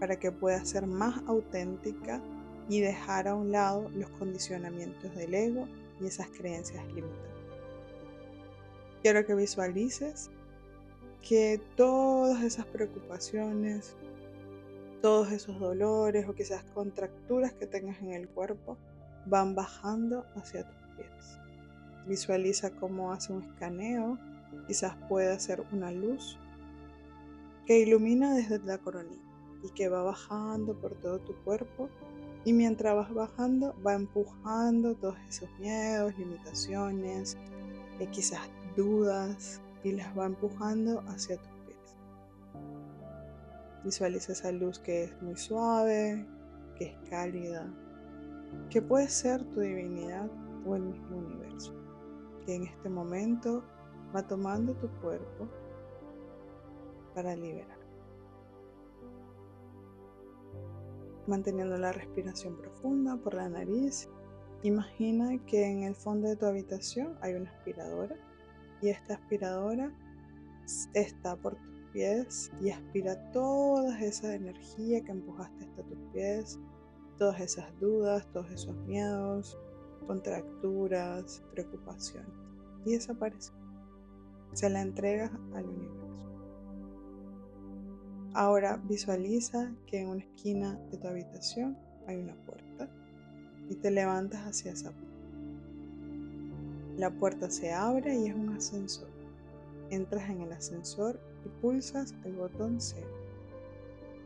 para 0.00 0.16
que 0.18 0.32
puedas 0.32 0.68
ser 0.68 0.86
más 0.86 1.22
auténtica 1.26 2.20
y 2.68 2.80
dejar 2.80 3.28
a 3.28 3.34
un 3.34 3.52
lado 3.52 3.88
los 3.90 4.08
condicionamientos 4.10 5.14
del 5.14 5.34
ego 5.34 5.68
y 6.00 6.06
esas 6.06 6.28
creencias 6.28 6.84
limitadas. 6.86 7.34
Quiero 9.02 9.26
que 9.26 9.34
visualices 9.34 10.30
que 11.20 11.60
todas 11.76 12.42
esas 12.42 12.66
preocupaciones, 12.66 13.96
todos 15.02 15.30
esos 15.32 15.58
dolores 15.60 16.26
o 16.28 16.34
quizás 16.34 16.64
contracturas 16.74 17.52
que 17.52 17.66
tengas 17.66 18.00
en 18.00 18.12
el 18.12 18.28
cuerpo 18.28 18.78
van 19.26 19.54
bajando 19.54 20.24
hacia 20.36 20.66
tus 20.66 20.96
pies. 20.96 21.38
Visualiza 22.06 22.70
cómo 22.70 23.12
hace 23.12 23.32
un 23.32 23.42
escaneo, 23.42 24.18
quizás 24.66 24.96
puede 25.08 25.32
hacer 25.32 25.64
una 25.72 25.90
luz 25.90 26.38
que 27.66 27.80
ilumina 27.80 28.34
desde 28.34 28.58
la 28.60 28.78
coronilla 28.78 29.22
y 29.62 29.70
que 29.70 29.88
va 29.88 30.02
bajando 30.02 30.74
por 30.74 30.94
todo 30.94 31.18
tu 31.20 31.34
cuerpo 31.44 31.88
y 32.44 32.52
mientras 32.52 32.94
vas 32.94 33.12
bajando 33.12 33.74
va 33.84 33.94
empujando 33.94 34.94
todos 34.94 35.16
esos 35.28 35.48
miedos, 35.58 36.16
limitaciones, 36.18 37.38
y 37.98 38.06
quizás 38.08 38.40
dudas 38.76 39.60
y 39.82 39.92
las 39.92 40.16
va 40.18 40.26
empujando 40.26 41.00
hacia 41.08 41.36
tus 41.36 41.52
pies. 41.66 41.96
Visualiza 43.84 44.32
esa 44.32 44.52
luz 44.52 44.78
que 44.78 45.04
es 45.04 45.22
muy 45.22 45.36
suave, 45.36 46.26
que 46.76 46.86
es 46.86 47.10
cálida, 47.10 47.66
que 48.70 48.82
puede 48.82 49.08
ser 49.08 49.42
tu 49.52 49.60
divinidad 49.60 50.28
o 50.66 50.76
el 50.76 50.82
mismo 50.82 51.18
universo, 51.18 51.72
que 52.44 52.54
en 52.56 52.64
este 52.64 52.88
momento 52.88 53.62
va 54.14 54.26
tomando 54.26 54.74
tu 54.74 54.88
cuerpo 55.00 55.48
para 57.14 57.34
liberar. 57.34 57.78
Manteniendo 61.26 61.78
la 61.78 61.92
respiración 61.92 62.56
profunda 62.56 63.16
por 63.16 63.34
la 63.34 63.48
nariz, 63.48 64.08
imagina 64.62 65.38
que 65.46 65.64
en 65.64 65.84
el 65.84 65.94
fondo 65.94 66.28
de 66.28 66.36
tu 66.36 66.46
habitación 66.46 67.16
hay 67.22 67.34
una 67.34 67.50
aspiradora 67.50 68.16
y 68.82 68.90
esta 68.90 69.14
aspiradora 69.14 69.90
está 70.92 71.36
por 71.36 71.56
tus 71.56 71.80
pies 71.92 72.52
y 72.60 72.70
aspira 72.70 73.30
toda 73.30 73.98
esa 74.00 74.34
energía 74.34 75.02
que 75.02 75.12
empujaste 75.12 75.64
hasta 75.64 75.82
tus 75.82 75.98
pies, 76.12 76.58
todas 77.18 77.40
esas 77.40 77.80
dudas, 77.80 78.26
todos 78.32 78.50
esos 78.50 78.76
miedos, 78.86 79.58
contracturas, 80.06 81.42
preocupaciones 81.52 82.30
y 82.84 82.92
desaparece. 82.92 83.63
Se 84.54 84.70
la 84.70 84.82
entregas 84.82 85.32
al 85.54 85.66
universo. 85.66 85.94
Ahora 88.34 88.80
visualiza 88.84 89.72
que 89.86 90.00
en 90.00 90.08
una 90.08 90.20
esquina 90.20 90.78
de 90.90 90.98
tu 90.98 91.08
habitación 91.08 91.76
hay 92.06 92.16
una 92.16 92.34
puerta 92.44 92.88
y 93.68 93.74
te 93.74 93.90
levantas 93.90 94.46
hacia 94.46 94.72
esa 94.72 94.90
puerta. 94.90 95.04
La 96.96 97.10
puerta 97.10 97.50
se 97.50 97.72
abre 97.72 98.16
y 98.16 98.28
es 98.28 98.34
un 98.34 98.50
ascensor. 98.50 99.08
Entras 99.90 100.30
en 100.30 100.42
el 100.42 100.52
ascensor 100.52 101.18
y 101.44 101.48
pulsas 101.60 102.14
el 102.24 102.34
botón 102.34 102.80
0. 102.80 103.06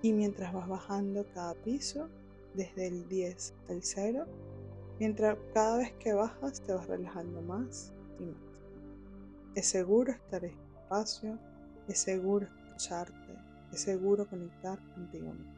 Y 0.03 0.13
mientras 0.13 0.53
vas 0.53 0.69
bajando 0.69 1.27
cada 1.35 1.55
piso, 1.55 2.09
desde 2.55 2.89
el 2.89 3.09
10 3.09 3.55
al 3.71 3.83
0, 3.83 4.27
mientras 4.99 5.39
cada 5.55 5.79
vez 5.79 5.93
que 5.95 6.13
bajas 6.13 6.61
te 6.61 6.75
vas 6.75 6.87
relajando 6.87 7.41
más. 7.41 7.93
Es 9.59 9.67
seguro 9.67 10.13
estar 10.13 10.45
en 10.45 10.53
espacio, 10.77 11.37
es 11.89 11.99
seguro 11.99 12.47
escucharte, 12.47 13.35
es 13.73 13.81
seguro 13.81 14.25
conectar 14.29 14.79
contigo 14.95 15.33
mismo. 15.33 15.53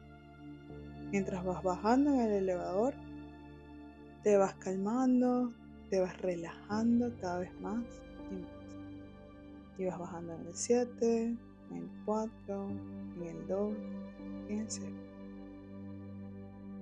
Mientras 1.11 1.45
vas 1.45 1.61
bajando 1.61 2.11
en 2.11 2.21
el 2.21 2.31
elevador, 2.31 2.95
te 4.23 4.37
vas 4.37 4.55
calmando, 4.55 5.53
te 5.91 5.99
vas 5.99 6.19
relajando 6.19 7.13
cada 7.21 7.41
vez 7.41 7.61
más 7.61 7.83
y 8.31 8.41
más. 8.41 8.51
Y 9.77 9.85
vas 9.85 9.99
bajando 9.99 10.33
en 10.33 10.47
el 10.47 10.55
7, 10.55 11.23
en 11.69 11.77
el 11.77 11.89
4, 12.03 12.69
en 13.17 13.23
el 13.23 13.47
2 13.47 13.73
y 14.49 14.53
en 14.53 14.59
el 14.61 14.71
0. 14.71 14.87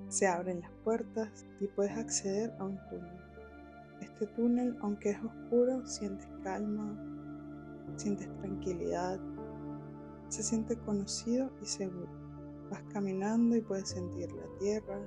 Se 0.07 0.25
abren 0.25 0.61
las 0.61 0.71
puertas 0.85 1.45
y 1.59 1.67
puedes 1.67 1.97
acceder 1.97 2.53
a 2.59 2.63
un 2.63 2.79
túnel. 2.89 3.28
Este 4.01 4.27
túnel, 4.27 4.77
aunque 4.82 5.12
es 5.12 5.20
oscuro, 5.24 5.86
sientes 5.86 6.27
calma, 6.44 6.98
sientes 7.96 8.34
tranquilidad, 8.38 9.20
se 10.29 10.44
siente 10.44 10.77
conocido 10.77 11.51
y 11.62 11.65
seguro. 11.65 12.10
Vas 12.70 12.84
caminando 12.94 13.56
y 13.56 13.62
puedes 13.62 13.89
sentir 13.89 14.32
la 14.32 14.46
tierra, 14.60 15.00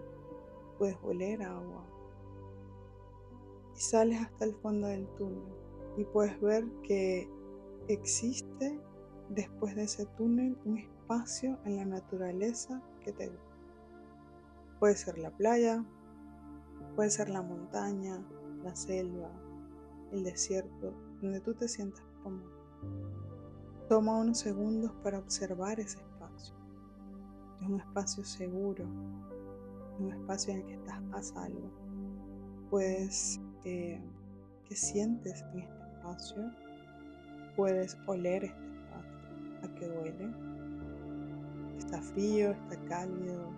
puedes 0.78 0.96
oler 1.02 1.42
agua, 1.42 1.84
y 3.76 3.80
sales 3.80 4.20
hasta 4.20 4.44
el 4.44 4.54
fondo 4.56 4.88
del 4.88 5.06
túnel 5.14 5.62
y 5.96 6.04
puedes 6.04 6.40
ver 6.40 6.64
que 6.82 7.28
existe 7.88 8.78
después 9.28 9.74
de 9.76 9.84
ese 9.84 10.06
túnel 10.16 10.56
un 10.64 10.78
espacio 10.78 11.58
en 11.64 11.76
la 11.76 11.84
naturaleza 11.84 12.82
que 13.04 13.12
te 13.12 13.28
gusta. 13.28 13.42
Puede 14.78 14.96
ser 14.96 15.18
la 15.18 15.30
playa, 15.30 15.84
puede 16.96 17.10
ser 17.10 17.28
la 17.28 17.42
montaña, 17.42 18.22
la 18.62 18.74
selva, 18.74 19.30
el 20.12 20.24
desierto, 20.24 20.92
donde 21.20 21.40
tú 21.40 21.54
te 21.54 21.68
sientas 21.68 22.02
cómodo. 22.22 22.50
Toma 23.88 24.18
unos 24.18 24.38
segundos 24.38 24.92
para 25.02 25.18
observar 25.18 25.80
ese 25.80 25.98
espacio. 25.98 26.54
Es 27.60 27.68
un 27.68 27.80
espacio 27.80 28.24
seguro, 28.24 28.84
un 29.98 30.12
espacio 30.12 30.54
en 30.54 30.60
el 30.60 30.66
que 30.66 30.74
estás 30.74 31.00
a 31.12 31.22
salvo. 31.22 31.70
Puedes 32.70 33.40
que 33.62 34.00
sientes 34.70 35.42
en 35.52 35.60
este 35.60 35.82
espacio. 35.96 36.50
Puedes 37.56 37.96
oler 38.06 38.44
este 38.44 38.66
espacio, 38.66 39.58
a 39.62 39.74
qué 39.74 39.88
huele. 39.88 40.30
Está 41.78 42.00
frío, 42.00 42.52
está 42.52 42.76
cálido. 42.88 43.50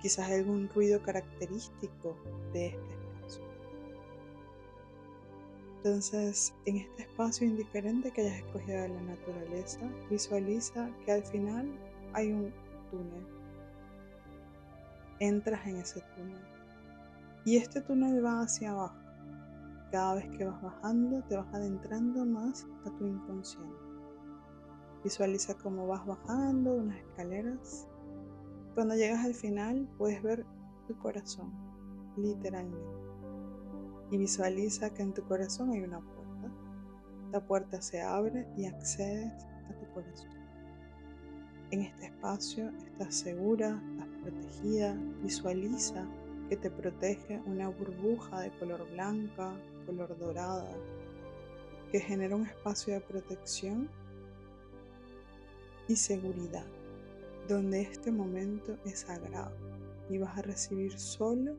Quizás 0.00 0.30
algún 0.30 0.68
ruido 0.68 1.02
característico 1.02 2.16
de 2.52 2.66
este. 2.68 2.93
Entonces, 5.84 6.54
en 6.64 6.78
este 6.78 7.02
espacio 7.02 7.46
indiferente 7.46 8.10
que 8.10 8.22
hayas 8.22 8.38
escogido 8.38 8.80
de 8.80 8.88
la 8.88 9.02
naturaleza, 9.02 9.80
visualiza 10.10 10.88
que 11.04 11.12
al 11.12 11.22
final 11.24 11.70
hay 12.14 12.32
un 12.32 12.50
túnel. 12.90 13.26
Entras 15.20 15.66
en 15.66 15.76
ese 15.76 16.00
túnel 16.16 16.40
y 17.44 17.58
este 17.58 17.82
túnel 17.82 18.24
va 18.24 18.40
hacia 18.40 18.70
abajo. 18.70 18.96
Cada 19.92 20.14
vez 20.14 20.30
que 20.38 20.46
vas 20.46 20.62
bajando, 20.62 21.22
te 21.24 21.36
vas 21.36 21.52
adentrando 21.52 22.24
más 22.24 22.66
a 22.86 22.90
tu 22.96 23.06
inconsciente. 23.06 23.76
Visualiza 25.04 25.52
cómo 25.58 25.86
vas 25.86 26.06
bajando 26.06 26.76
unas 26.76 26.96
escaleras. 26.96 27.86
Cuando 28.74 28.94
llegas 28.94 29.22
al 29.22 29.34
final, 29.34 29.86
puedes 29.98 30.22
ver 30.22 30.46
tu 30.88 30.96
corazón, 30.96 31.52
literalmente. 32.16 32.93
Y 34.14 34.16
visualiza 34.16 34.94
que 34.94 35.02
en 35.02 35.12
tu 35.12 35.24
corazón 35.24 35.72
hay 35.72 35.80
una 35.80 35.98
puerta. 35.98 36.48
La 37.32 37.44
puerta 37.44 37.82
se 37.82 38.00
abre 38.00 38.46
y 38.56 38.64
accedes 38.64 39.32
a 39.68 39.72
tu 39.72 39.92
corazón. 39.92 40.30
En 41.72 41.80
este 41.80 42.06
espacio 42.06 42.70
estás 42.86 43.12
segura, 43.12 43.82
estás 43.90 44.08
protegida. 44.22 44.94
Visualiza 45.20 46.06
que 46.48 46.56
te 46.56 46.70
protege 46.70 47.42
una 47.46 47.68
burbuja 47.70 48.42
de 48.42 48.52
color 48.52 48.88
blanca, 48.92 49.52
color 49.84 50.16
dorada, 50.16 50.70
que 51.90 51.98
genera 51.98 52.36
un 52.36 52.46
espacio 52.46 52.94
de 52.94 53.00
protección 53.00 53.90
y 55.88 55.96
seguridad 55.96 56.66
donde 57.48 57.80
este 57.82 58.12
momento 58.12 58.78
es 58.84 59.00
sagrado 59.00 59.56
y 60.08 60.18
vas 60.18 60.38
a 60.38 60.42
recibir 60.42 60.96
solo 61.00 61.56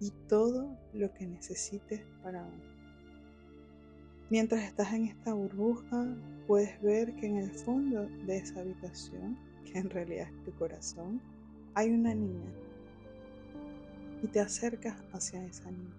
y 0.00 0.10
todo 0.28 0.76
lo 0.92 1.12
que 1.14 1.26
necesites 1.26 2.02
para 2.22 2.42
uno. 2.42 2.76
Mientras 4.28 4.64
estás 4.64 4.92
en 4.92 5.06
esta 5.06 5.34
burbuja, 5.34 6.06
puedes 6.46 6.80
ver 6.82 7.14
que 7.16 7.26
en 7.26 7.36
el 7.36 7.50
fondo 7.50 8.08
de 8.26 8.38
esa 8.38 8.60
habitación, 8.60 9.38
que 9.64 9.78
en 9.78 9.90
realidad 9.90 10.28
es 10.28 10.44
tu 10.44 10.52
corazón, 10.58 11.20
hay 11.74 11.90
una 11.90 12.14
niña. 12.14 12.52
Y 14.22 14.26
te 14.28 14.40
acercas 14.40 14.96
hacia 15.12 15.44
esa 15.44 15.70
niña. 15.70 15.94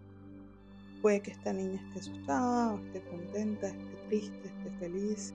Puede 1.01 1.21
que 1.21 1.31
esta 1.31 1.53
niña 1.53 1.79
esté 1.87 1.99
asustada, 1.99 2.75
esté 2.87 3.01
contenta, 3.09 3.67
esté 3.67 3.97
triste, 4.09 4.47
esté 4.47 4.71
feliz. 4.79 5.33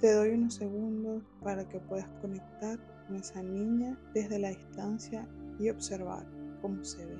Te 0.00 0.12
doy 0.12 0.30
unos 0.30 0.54
segundos 0.54 1.22
para 1.42 1.68
que 1.68 1.80
puedas 1.80 2.08
conectar 2.22 2.78
con 3.06 3.16
esa 3.16 3.42
niña 3.42 3.98
desde 4.14 4.38
la 4.38 4.50
distancia 4.50 5.28
y 5.58 5.68
observar 5.68 6.24
cómo 6.60 6.84
se 6.84 7.04
ve. 7.04 7.16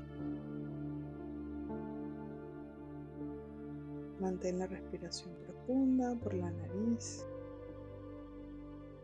Mantén 4.21 4.59
la 4.59 4.67
respiración 4.67 5.35
profunda 5.47 6.15
por 6.17 6.35
la 6.35 6.51
nariz. 6.51 7.25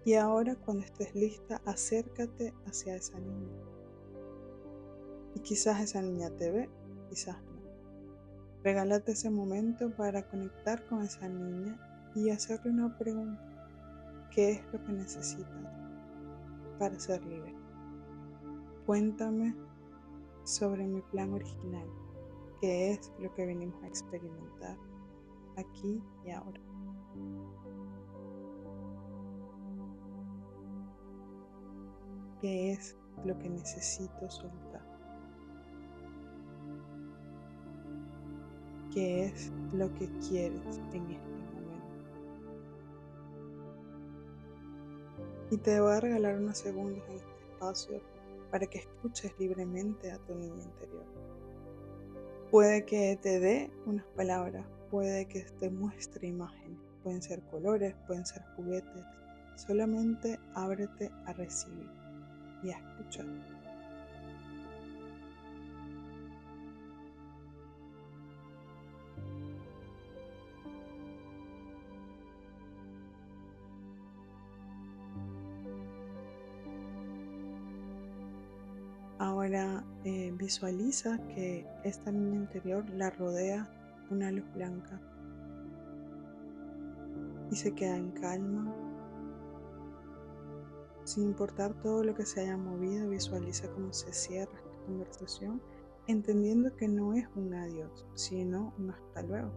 Y 0.05 0.14
ahora 0.14 0.55
cuando 0.55 0.85
estés 0.85 1.14
lista, 1.14 1.61
acércate 1.64 2.55
hacia 2.66 2.97
esa 2.97 3.19
niña. 3.19 3.57
Y 5.35 5.40
quizás 5.40 5.81
esa 5.81 6.02
niña 6.02 6.31
te 6.31 6.50
ve, 6.50 6.71
quizás 7.09 7.37
no. 7.43 7.57
Regálate 8.62 9.12
ese 9.12 9.31
momento 9.31 9.90
para 9.90 10.28
conectar 10.28 10.85
con 10.87 11.02
esa 11.02 11.28
niña 11.28 11.78
y 12.14 12.31
hacerle 12.31 12.71
una 12.71 12.97
pregunta. 12.97 13.43
¿Qué 14.31 14.52
es 14.52 14.73
lo 14.73 14.83
que 14.85 14.93
necesitas 14.93 15.49
para 16.78 16.99
ser 17.00 17.25
libre? 17.25 17.55
Cuéntame 18.85 19.55
sobre 20.46 20.86
mi 20.86 21.02
plan 21.02 21.32
original, 21.32 21.86
qué 22.60 22.92
es 22.92 23.12
lo 23.18 23.34
que 23.34 23.46
venimos 23.46 23.82
a 23.82 23.88
experimentar 23.88 24.76
aquí 25.56 26.00
y 26.24 26.30
ahora. 26.30 26.60
¿Qué 32.40 32.72
es 32.72 32.96
lo 33.24 33.36
que 33.38 33.48
necesito 33.48 34.30
soltar? 34.30 34.96
qué 38.96 39.26
es 39.26 39.52
lo 39.74 39.92
que 39.92 40.08
quieres 40.26 40.78
en 40.94 41.10
este 41.10 41.28
momento. 41.52 41.90
Y 45.50 45.58
te 45.58 45.78
voy 45.80 45.92
a 45.92 46.00
regalar 46.00 46.38
unos 46.38 46.56
segundos 46.56 47.04
en 47.10 47.16
este 47.16 47.28
espacio 47.52 48.00
para 48.56 48.68
que 48.68 48.78
escuches 48.78 49.38
libremente 49.38 50.10
a 50.10 50.16
tu 50.20 50.34
niña 50.34 50.64
interior. 50.64 51.04
Puede 52.50 52.86
que 52.86 53.18
te 53.20 53.38
dé 53.38 53.70
unas 53.84 54.06
palabras, 54.16 54.64
puede 54.90 55.28
que 55.28 55.42
te 55.60 55.68
muestre 55.68 56.28
imágenes, 56.28 56.78
pueden 57.02 57.20
ser 57.20 57.42
colores, 57.50 57.94
pueden 58.06 58.25
ser 58.25 58.42
juguetes. 58.56 59.04
Solamente 59.56 60.40
ábrete 60.54 61.10
a 61.26 61.34
recibir 61.34 61.90
y 62.62 62.70
a 62.70 62.78
escuchar. 62.78 63.26
Eh, 80.04 80.34
visualiza 80.36 81.18
que 81.28 81.66
esta 81.82 82.12
niña 82.12 82.36
interior 82.36 82.88
la 82.90 83.08
rodea 83.10 83.66
una 84.10 84.30
luz 84.30 84.44
blanca 84.54 85.00
y 87.50 87.57
se 87.57 87.72
queda 87.74 87.96
en 87.96 88.11
calma. 88.11 88.74
Sin 91.04 91.24
importar 91.24 91.72
todo 91.81 92.04
lo 92.04 92.14
que 92.14 92.26
se 92.26 92.40
haya 92.40 92.57
movido, 92.57 93.09
visualiza 93.09 93.70
cómo 93.70 93.92
se 93.92 94.12
cierra 94.12 94.52
esta 94.59 94.85
conversación, 94.85 95.62
entendiendo 96.07 96.76
que 96.76 96.88
no 96.88 97.14
es 97.14 97.26
un 97.35 97.54
adiós, 97.54 98.04
sino 98.14 98.74
un 98.78 98.90
hasta 98.90 99.22
luego. 99.22 99.52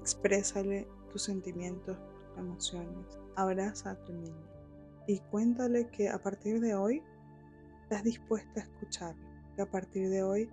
Exprésale 0.00 0.86
tus 1.10 1.22
sentimientos, 1.22 1.96
tus 1.96 2.38
emociones, 2.38 3.18
abraza 3.36 3.92
a 3.92 4.04
tu 4.04 4.12
niña 4.12 4.52
y 5.06 5.18
cuéntale 5.30 5.88
que 5.88 6.08
a 6.08 6.22
partir 6.22 6.60
de 6.60 6.74
hoy 6.74 7.02
estás 7.82 8.04
dispuesta 8.04 8.60
a 8.60 8.64
escucharlo, 8.64 9.22
que 9.56 9.62
a 9.62 9.70
partir 9.70 10.08
de 10.08 10.22
hoy 10.22 10.48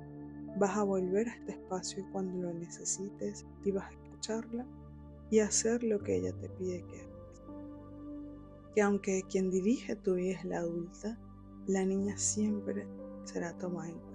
vas 0.57 0.77
a 0.77 0.83
volver 0.83 1.29
a 1.29 1.35
este 1.35 1.53
espacio 1.53 2.05
cuando 2.11 2.41
lo 2.41 2.53
necesites 2.53 3.45
y 3.63 3.71
vas 3.71 3.85
a 3.89 3.93
escucharla 3.93 4.65
y 5.29 5.39
hacer 5.39 5.83
lo 5.83 5.99
que 5.99 6.17
ella 6.17 6.33
te 6.33 6.49
pide 6.49 6.83
que 6.85 7.01
hagas. 7.01 7.41
Que 8.75 8.81
aunque 8.81 9.23
quien 9.29 9.51
dirige 9.51 9.95
tu 9.95 10.15
vida 10.15 10.39
es 10.39 10.45
la 10.45 10.59
adulta, 10.59 11.17
la 11.67 11.85
niña 11.85 12.17
siempre 12.17 12.87
será 13.23 13.53
tomada 13.57 13.89
en 13.89 13.99
cuenta 13.99 14.09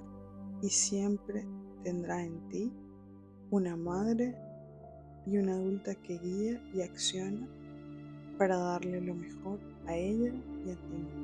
y 0.62 0.68
siempre 0.70 1.46
tendrá 1.82 2.24
en 2.24 2.48
ti 2.48 2.72
una 3.50 3.76
madre 3.76 4.34
y 5.26 5.38
una 5.38 5.54
adulta 5.54 5.94
que 5.94 6.18
guía 6.18 6.60
y 6.74 6.82
acciona 6.82 7.46
para 8.38 8.56
darle 8.56 9.00
lo 9.00 9.14
mejor 9.14 9.58
a 9.86 9.94
ella 9.96 10.32
y 10.66 10.70
a 10.70 10.74
ti 10.74 11.23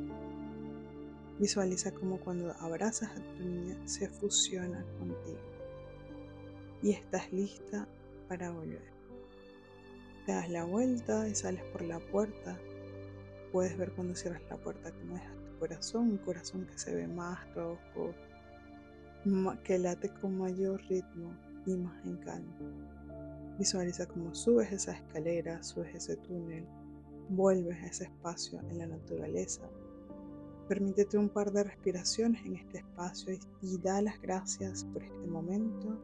Visualiza 1.40 1.90
como 1.92 2.20
cuando 2.20 2.52
abrazas 2.60 3.12
a 3.12 3.34
tu 3.34 3.42
niña 3.42 3.74
se 3.86 4.06
fusiona 4.08 4.84
contigo 4.98 5.40
y 6.82 6.90
estás 6.90 7.32
lista 7.32 7.88
para 8.28 8.50
volver. 8.50 8.82
Te 10.26 10.32
das 10.32 10.50
la 10.50 10.64
vuelta 10.64 11.26
y 11.26 11.34
sales 11.34 11.64
por 11.72 11.80
la 11.80 11.98
puerta. 11.98 12.58
Puedes 13.52 13.74
ver 13.78 13.90
cuando 13.92 14.14
cierras 14.14 14.42
la 14.50 14.58
puerta 14.58 14.92
cómo 14.92 15.16
es 15.16 15.22
tu 15.22 15.58
corazón, 15.58 16.10
un 16.10 16.18
corazón 16.18 16.66
que 16.66 16.78
se 16.78 16.94
ve 16.94 17.06
más 17.08 17.38
rojo, 17.54 18.14
que 19.64 19.78
late 19.78 20.10
con 20.20 20.36
mayor 20.36 20.82
ritmo 20.90 21.34
y 21.64 21.74
más 21.74 22.04
en 22.04 22.18
calma. 22.18 22.54
Visualiza 23.58 24.04
cómo 24.04 24.34
subes 24.34 24.72
esa 24.72 24.92
escalera, 24.92 25.62
subes 25.62 25.94
ese 25.94 26.16
túnel, 26.16 26.66
vuelves 27.30 27.82
a 27.82 27.86
ese 27.86 28.04
espacio 28.04 28.60
en 28.68 28.76
la 28.76 28.86
naturaleza 28.88 29.62
Permítete 30.70 31.18
un 31.18 31.28
par 31.28 31.50
de 31.50 31.64
respiraciones 31.64 32.46
en 32.46 32.54
este 32.54 32.78
espacio 32.78 33.36
y, 33.60 33.76
da 33.78 34.00
las 34.00 34.22
gracias 34.22 34.84
por 34.84 35.02
este 35.02 35.26
momento. 35.26 35.98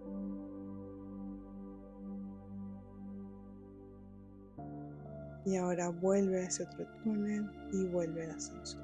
Y 5.45 5.55
ahora 5.55 5.91
vuelve 5.91 6.41
a 6.41 6.49
ese 6.49 6.65
otro 6.65 6.85
túnel 7.05 7.49
y 7.73 7.85
vuelve 7.85 8.25
al 8.25 8.33
ascensor. 8.33 8.83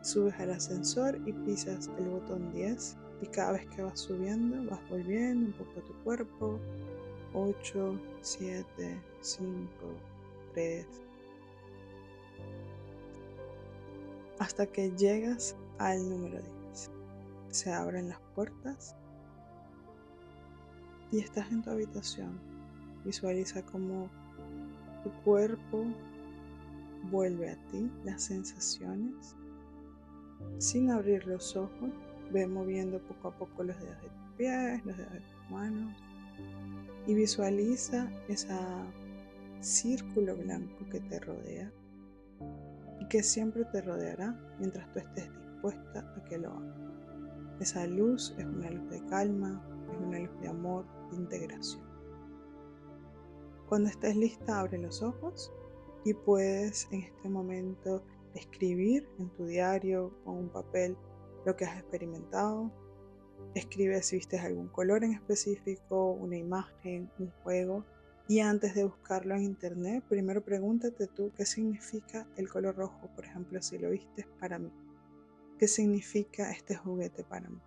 Subes 0.00 0.40
al 0.40 0.52
ascensor 0.52 1.18
y 1.26 1.32
pisas 1.34 1.90
el 1.98 2.08
botón 2.08 2.50
10 2.54 2.96
y 3.20 3.26
cada 3.26 3.52
vez 3.52 3.66
que 3.66 3.82
vas 3.82 4.00
subiendo 4.00 4.70
vas 4.70 4.80
volviendo 4.88 5.48
un 5.48 5.52
poco 5.52 5.78
a 5.78 5.84
tu 5.84 5.92
cuerpo. 6.04 6.58
8, 7.34 8.00
7, 8.22 8.64
5, 9.20 9.68
3, 10.54 10.86
hasta 14.38 14.66
que 14.66 14.90
llegas 14.96 15.56
al 15.78 16.08
número 16.08 16.40
10. 16.70 16.90
Se 17.50 17.72
abren 17.72 18.08
las 18.08 18.20
puertas 18.34 18.94
y 21.10 21.20
estás 21.20 21.50
en 21.50 21.62
tu 21.62 21.70
habitación. 21.70 22.38
Visualiza 23.04 23.62
cómo 23.62 24.10
tu 25.02 25.10
cuerpo 25.24 25.84
vuelve 27.10 27.50
a 27.50 27.56
ti, 27.66 27.90
las 28.04 28.22
sensaciones. 28.24 29.34
Sin 30.58 30.90
abrir 30.90 31.26
los 31.26 31.56
ojos, 31.56 31.90
ve 32.32 32.46
moviendo 32.46 32.98
poco 33.00 33.28
a 33.28 33.38
poco 33.38 33.62
los 33.64 33.78
dedos 33.80 34.02
de 34.02 34.08
tus 34.08 34.36
pies, 34.36 34.84
los 34.84 34.96
dedos 34.96 35.12
de 35.12 35.20
tus 35.20 35.50
manos 35.50 36.08
y 37.08 37.14
visualiza 37.14 38.06
ese 38.28 38.54
círculo 39.60 40.36
blanco 40.36 40.84
que 40.90 41.00
te 41.00 41.18
rodea 41.18 41.72
que 43.08 43.22
siempre 43.22 43.64
te 43.66 43.80
rodeará 43.80 44.38
mientras 44.58 44.90
tú 44.92 44.98
estés 44.98 45.30
dispuesta 45.32 46.00
a 46.16 46.24
que 46.24 46.38
lo 46.38 46.50
haga. 46.50 46.74
Esa 47.60 47.86
luz 47.86 48.34
es 48.38 48.44
una 48.44 48.70
luz 48.70 48.90
de 48.90 49.04
calma, 49.06 49.62
es 49.90 49.98
una 49.98 50.18
luz 50.20 50.40
de 50.40 50.48
amor, 50.48 50.84
de 51.10 51.16
integración. 51.16 51.82
Cuando 53.68 53.88
estés 53.88 54.16
lista, 54.16 54.60
abre 54.60 54.78
los 54.78 55.02
ojos 55.02 55.52
y 56.04 56.14
puedes 56.14 56.88
en 56.92 57.02
este 57.02 57.28
momento 57.28 58.02
escribir 58.34 59.08
en 59.18 59.28
tu 59.30 59.46
diario 59.46 60.12
o 60.24 60.32
un 60.32 60.48
papel 60.48 60.96
lo 61.44 61.56
que 61.56 61.64
has 61.64 61.78
experimentado. 61.78 62.70
Escribe 63.54 64.02
si 64.02 64.16
viste 64.16 64.38
algún 64.38 64.68
color 64.68 65.02
en 65.04 65.14
específico, 65.14 66.12
una 66.12 66.36
imagen, 66.36 67.10
un 67.18 67.30
juego, 67.42 67.84
Y 68.30 68.40
antes 68.40 68.74
de 68.74 68.84
buscarlo 68.84 69.34
en 69.34 69.42
internet, 69.42 70.04
primero 70.06 70.44
pregúntate 70.44 71.06
tú 71.06 71.32
qué 71.34 71.46
significa 71.46 72.28
el 72.36 72.46
color 72.46 72.76
rojo, 72.76 73.08
por 73.16 73.24
ejemplo, 73.24 73.62
si 73.62 73.78
lo 73.78 73.88
viste 73.88 74.28
para 74.38 74.58
mí. 74.58 74.70
¿Qué 75.58 75.66
significa 75.66 76.52
este 76.52 76.76
juguete 76.76 77.24
para 77.24 77.48
mí? 77.48 77.58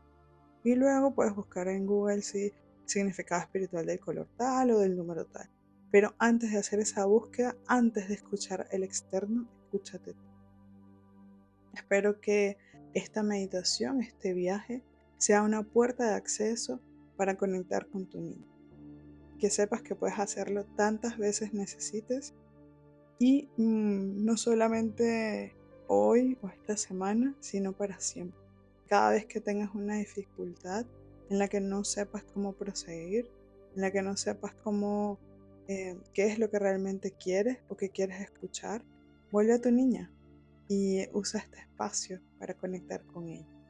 Y 0.63 0.75
luego 0.75 1.15
puedes 1.15 1.33
buscar 1.33 1.67
en 1.67 1.87
Google 1.87 2.21
si 2.21 2.53
significado 2.85 3.41
espiritual 3.41 3.87
del 3.87 3.99
color 3.99 4.27
tal 4.37 4.69
o 4.69 4.77
del 4.77 4.95
número 4.95 5.25
tal. 5.25 5.49
Pero 5.89 6.13
antes 6.19 6.51
de 6.51 6.59
hacer 6.59 6.79
esa 6.79 7.05
búsqueda, 7.05 7.57
antes 7.65 8.07
de 8.07 8.13
escuchar 8.13 8.67
el 8.69 8.83
externo, 8.83 9.49
escúchate 9.63 10.13
tú. 10.13 10.23
Espero 11.73 12.21
que 12.21 12.57
esta 12.93 13.23
meditación, 13.23 14.01
este 14.01 14.35
viaje, 14.35 14.83
sea 15.17 15.41
una 15.41 15.63
puerta 15.63 16.05
de 16.05 16.13
acceso 16.13 16.79
para 17.17 17.35
conectar 17.35 17.87
con 17.87 18.05
tu 18.05 18.21
niño 18.21 18.50
que 19.41 19.49
sepas 19.49 19.81
que 19.81 19.95
puedes 19.95 20.19
hacerlo 20.19 20.65
tantas 20.77 21.17
veces 21.17 21.51
necesites 21.51 22.35
y 23.17 23.49
mm, 23.57 24.23
no 24.23 24.37
solamente 24.37 25.55
hoy 25.87 26.37
o 26.43 26.49
esta 26.49 26.77
semana, 26.77 27.35
sino 27.39 27.73
para 27.73 27.99
siempre. 27.99 28.39
Cada 28.87 29.09
vez 29.09 29.25
que 29.25 29.41
tengas 29.41 29.73
una 29.73 29.95
dificultad 29.95 30.85
en 31.31 31.39
la 31.39 31.47
que 31.47 31.59
no 31.59 31.83
sepas 31.83 32.23
cómo 32.23 32.53
proseguir, 32.53 33.31
en 33.75 33.81
la 33.81 33.89
que 33.89 34.03
no 34.03 34.15
sepas 34.15 34.53
cómo, 34.63 35.17
eh, 35.67 35.97
qué 36.13 36.27
es 36.27 36.37
lo 36.37 36.51
que 36.51 36.59
realmente 36.59 37.11
quieres 37.11 37.57
o 37.67 37.75
qué 37.75 37.89
quieres 37.89 38.21
escuchar, 38.21 38.83
vuelve 39.31 39.53
a 39.53 39.61
tu 39.61 39.71
niña 39.71 40.11
y 40.67 41.07
usa 41.13 41.39
este 41.39 41.61
espacio 41.61 42.21
para 42.37 42.53
conectar 42.53 43.03
con 43.07 43.27
ella. 43.27 43.60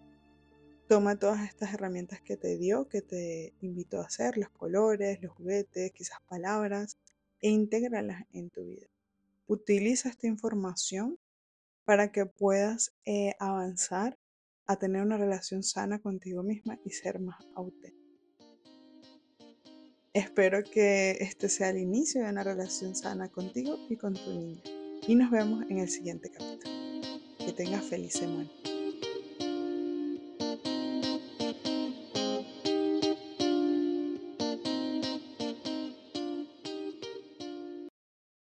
Toma 0.91 1.15
todas 1.15 1.47
estas 1.47 1.73
herramientas 1.73 2.19
que 2.19 2.35
te 2.35 2.57
dio, 2.57 2.89
que 2.89 3.01
te 3.01 3.53
invitó 3.61 4.01
a 4.01 4.07
hacer, 4.07 4.37
los 4.37 4.49
colores, 4.49 5.21
los 5.21 5.31
juguetes, 5.31 5.93
quizás 5.93 6.19
palabras, 6.27 6.97
e 7.39 7.49
intégralas 7.49 8.25
en 8.33 8.49
tu 8.49 8.65
vida. 8.65 8.87
Utiliza 9.47 10.09
esta 10.09 10.27
información 10.27 11.17
para 11.85 12.11
que 12.11 12.25
puedas 12.25 12.91
eh, 13.05 13.35
avanzar 13.39 14.17
a 14.65 14.75
tener 14.75 15.01
una 15.01 15.15
relación 15.15 15.63
sana 15.63 15.99
contigo 15.99 16.43
misma 16.43 16.77
y 16.83 16.89
ser 16.89 17.21
más 17.21 17.37
auténtica. 17.55 18.13
Espero 20.11 20.61
que 20.61 21.11
este 21.21 21.47
sea 21.47 21.69
el 21.69 21.77
inicio 21.77 22.21
de 22.21 22.31
una 22.31 22.43
relación 22.43 22.97
sana 22.97 23.29
contigo 23.29 23.77
y 23.89 23.95
con 23.95 24.13
tu 24.13 24.29
niña. 24.29 24.61
Y 25.07 25.15
nos 25.15 25.31
vemos 25.31 25.63
en 25.69 25.77
el 25.77 25.87
siguiente 25.87 26.29
capítulo. 26.29 26.75
Que 27.37 27.53
tengas 27.53 27.85
feliz 27.85 28.11
semana. 28.11 28.49